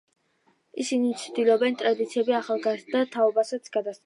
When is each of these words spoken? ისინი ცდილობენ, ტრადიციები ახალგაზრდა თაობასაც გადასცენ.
ისინი 0.83 1.11
ცდილობენ, 1.25 1.77
ტრადიციები 1.83 2.39
ახალგაზრდა 2.41 3.07
თაობასაც 3.19 3.75
გადასცენ. 3.79 3.99